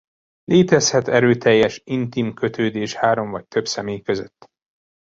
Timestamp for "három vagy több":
2.95-3.65